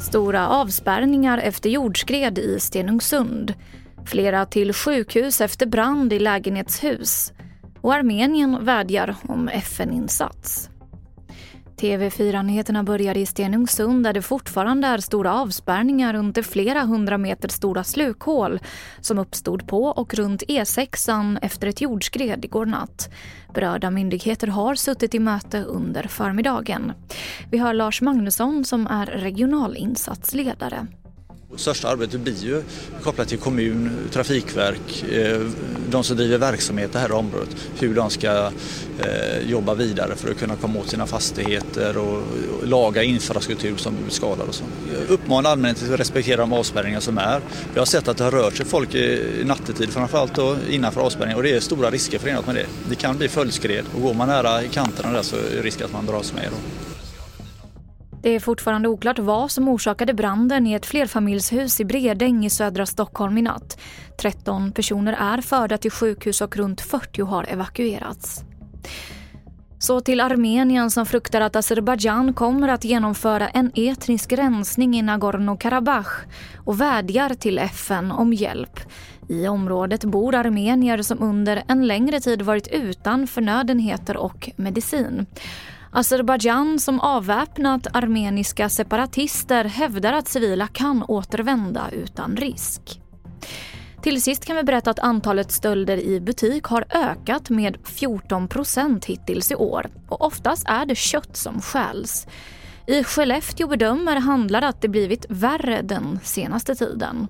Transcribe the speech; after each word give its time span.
Stora 0.00 0.48
avspärrningar 0.48 1.38
efter 1.38 1.70
jordskred 1.70 2.38
i 2.38 2.60
Stenungsund. 2.60 3.54
Flera 4.06 4.46
till 4.46 4.72
sjukhus 4.72 5.40
efter 5.40 5.66
brand 5.66 6.12
i 6.12 6.18
lägenhetshus. 6.18 7.32
Och 7.80 7.94
Armenien 7.94 8.64
vädjar 8.64 9.16
om 9.28 9.48
FN-insats. 9.48 10.70
TV4-nyheterna 11.78 12.82
började 12.82 13.20
i 13.20 13.26
Stenungsund 13.26 14.04
där 14.04 14.12
det 14.12 14.22
fortfarande 14.22 14.86
är 14.86 14.98
stora 14.98 15.34
avspärrningar 15.34 16.12
runt 16.12 16.46
flera 16.46 16.80
hundra 16.82 17.18
meter 17.18 17.48
stora 17.48 17.84
slukhål 17.84 18.60
som 19.00 19.18
uppstod 19.18 19.68
på 19.68 19.84
och 19.84 20.14
runt 20.14 20.42
E6 20.42 21.38
efter 21.42 21.66
ett 21.66 21.80
jordskred 21.80 22.44
igår 22.44 22.66
natt. 22.66 23.10
Berörda 23.54 23.90
myndigheter 23.90 24.46
har 24.46 24.74
suttit 24.74 25.14
i 25.14 25.18
möte 25.18 25.62
under 25.62 26.02
förmiddagen. 26.02 26.92
Vi 27.50 27.58
hör 27.58 27.74
Lars 27.74 28.02
Magnusson 28.02 28.64
som 28.64 28.86
är 28.86 29.06
regional 29.06 29.76
insatsledare. 29.76 30.86
Största 31.58 31.88
arbetet 31.88 32.20
blir 32.20 32.44
ju 32.44 32.62
kopplat 33.02 33.28
till 33.28 33.38
kommun, 33.38 33.90
trafikverk, 34.12 35.04
eh, 35.12 35.40
de 35.88 36.04
som 36.04 36.16
driver 36.16 36.38
verksamhet 36.38 36.90
i 36.90 36.92
det 36.92 36.98
här 36.98 37.12
området. 37.12 37.48
Hur 37.78 37.94
de 37.94 38.10
ska 38.10 38.50
eh, 38.98 39.50
jobba 39.50 39.74
vidare 39.74 40.16
för 40.16 40.30
att 40.30 40.38
kunna 40.38 40.56
komma 40.56 40.80
åt 40.80 40.88
sina 40.88 41.06
fastigheter 41.06 41.98
och 41.98 42.22
laga 42.62 43.02
infrastruktur 43.02 43.76
som 43.76 43.94
blir 44.02 44.10
skadad 44.10 44.48
och 44.48 44.54
så. 44.54 44.64
Uppmana 45.08 45.48
allmänheten 45.48 45.94
att 45.94 46.00
respektera 46.00 46.36
de 46.40 46.52
avspärrningar 46.52 47.00
som 47.00 47.18
är. 47.18 47.40
Jag 47.74 47.80
har 47.80 47.86
sett 47.86 48.08
att 48.08 48.16
det 48.16 48.24
har 48.24 48.30
rört 48.30 48.56
sig 48.56 48.66
folk 48.66 48.94
i 48.94 49.42
nattetid 49.44 49.88
framförallt 49.88 50.38
och 50.38 50.56
innanför 50.70 51.00
avspärrningen 51.00 51.36
och 51.36 51.42
det 51.42 51.54
är 51.54 51.60
stora 51.60 51.90
risker 51.90 52.18
förenat 52.18 52.46
med 52.46 52.54
det. 52.54 52.66
Det 52.88 52.94
kan 52.94 53.16
bli 53.16 53.28
följdskred 53.28 53.84
och 53.94 54.02
går 54.02 54.14
man 54.14 54.28
nära 54.28 54.62
kanterna 54.62 55.12
där 55.12 55.22
så 55.22 55.36
är 55.36 55.56
det 55.56 55.62
risk 55.62 55.80
att 55.80 55.92
man 55.92 56.06
dras 56.06 56.32
med. 56.32 56.48
Då. 56.50 56.87
Det 58.22 58.30
är 58.30 58.40
fortfarande 58.40 58.88
oklart 58.88 59.18
vad 59.18 59.50
som 59.50 59.68
orsakade 59.68 60.14
branden 60.14 60.66
i 60.66 60.72
ett 60.72 60.86
flerfamiljshus 60.86 61.80
i 61.80 61.84
Bredäng 61.84 62.44
i 62.44 62.50
södra 62.50 62.86
Stockholm 62.86 63.38
i 63.38 63.42
natt. 63.42 63.78
13 64.20 64.72
personer 64.72 65.12
är 65.12 65.40
förda 65.40 65.78
till 65.78 65.90
sjukhus 65.90 66.40
och 66.40 66.56
runt 66.56 66.80
40 66.80 67.22
har 67.22 67.44
evakuerats. 67.48 68.44
Så 69.80 70.00
till 70.00 70.20
Armenien 70.20 70.90
som 70.90 71.06
fruktar 71.06 71.40
att 71.40 71.56
Azerbajdzjan 71.56 72.34
kommer 72.34 72.68
att 72.68 72.84
genomföra 72.84 73.48
en 73.48 73.72
etnisk 73.74 74.32
rensning 74.32 74.98
i 74.98 75.02
Nagorno-Karabach 75.02 76.26
och 76.64 76.80
vädjar 76.80 77.34
till 77.34 77.58
FN 77.58 78.10
om 78.10 78.32
hjälp. 78.32 78.80
I 79.28 79.48
området 79.48 80.04
bor 80.04 80.34
armenier 80.34 81.02
som 81.02 81.22
under 81.22 81.62
en 81.68 81.86
längre 81.86 82.20
tid 82.20 82.42
varit 82.42 82.68
utan 82.68 83.26
förnödenheter 83.26 84.16
och 84.16 84.50
medicin. 84.56 85.26
Azerbajdzjan 85.92 86.78
som 86.78 87.00
avväpnat 87.00 87.86
armeniska 87.92 88.68
separatister 88.68 89.64
hävdar 89.64 90.12
att 90.12 90.28
civila 90.28 90.66
kan 90.66 91.02
återvända 91.02 91.90
utan 91.92 92.36
risk. 92.36 93.00
Till 94.02 94.22
sist 94.22 94.44
kan 94.44 94.56
vi 94.56 94.62
berätta 94.62 94.90
att 94.90 94.98
antalet 94.98 95.52
stölder 95.52 95.96
i 95.96 96.20
butik 96.20 96.64
har 96.64 96.84
ökat 96.90 97.50
med 97.50 97.76
14% 97.76 99.06
hittills 99.06 99.50
i 99.50 99.54
år. 99.54 99.86
Och 100.08 100.26
oftast 100.26 100.68
är 100.68 100.86
det 100.86 100.94
kött 100.94 101.36
som 101.36 101.60
stjäls. 101.60 102.26
I 102.86 103.04
Skellefteå 103.04 103.66
bedömer 103.68 104.16
handlare 104.16 104.68
att 104.68 104.82
det 104.82 104.88
blivit 104.88 105.26
värre 105.28 105.82
den 105.82 106.20
senaste 106.22 106.74
tiden. 106.74 107.26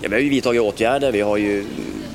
Ja, 0.00 0.08
vi 0.08 0.14
har 0.14 0.22
ju 0.22 0.28
vidtagit 0.28 0.62
åtgärder. 0.62 1.12
Vi 1.12 1.20
har 1.20 1.36
ju 1.36 1.64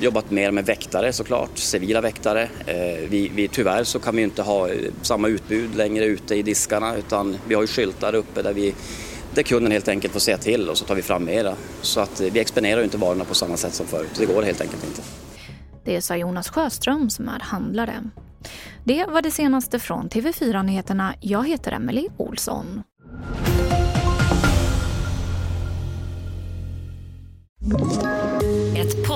jobbat 0.00 0.30
mer 0.30 0.50
med 0.50 0.66
väktare 0.66 1.12
såklart, 1.12 1.58
civila 1.58 2.00
väktare. 2.00 2.42
Eh, 2.66 3.08
vi, 3.08 3.30
vi, 3.34 3.48
tyvärr 3.48 3.84
så 3.84 3.98
kan 3.98 4.16
vi 4.16 4.22
inte 4.22 4.42
ha 4.42 4.68
eh, 4.68 4.92
samma 5.02 5.28
utbud 5.28 5.74
längre 5.74 6.04
ute 6.04 6.34
i 6.34 6.42
diskarna 6.42 6.96
utan 6.96 7.36
vi 7.48 7.54
har 7.54 7.62
ju 7.62 7.66
skyltar 7.66 8.14
uppe 8.14 8.42
där, 8.42 8.52
vi, 8.52 8.74
där 9.34 9.42
kunden 9.42 9.72
helt 9.72 9.88
enkelt 9.88 10.12
får 10.12 10.20
säga 10.20 10.38
till 10.38 10.68
och 10.68 10.78
så 10.78 10.84
tar 10.84 10.94
vi 10.94 11.02
fram 11.02 11.24
mera. 11.24 11.54
Så 11.82 12.00
att 12.00 12.20
eh, 12.20 12.32
vi 12.32 12.40
exponerar 12.40 12.78
ju 12.78 12.84
inte 12.84 12.98
varorna 12.98 13.24
på 13.24 13.34
samma 13.34 13.56
sätt 13.56 13.74
som 13.74 13.86
förut. 13.86 14.14
Det 14.18 14.26
går 14.26 14.42
helt 14.42 14.60
enkelt 14.60 14.84
inte. 14.84 15.02
Det 15.84 16.02
sa 16.02 16.16
Jonas 16.16 16.48
Sjöström 16.48 17.10
som 17.10 17.28
är 17.28 17.40
handlare. 17.40 18.10
Det 18.84 19.04
var 19.08 19.22
det 19.22 19.30
senaste 19.30 19.78
från 19.78 20.08
TV4 20.08 20.62
Nyheterna. 20.62 21.14
Jag 21.20 21.48
heter 21.48 21.72
Emily 21.72 22.08
Olsson. 22.16 22.82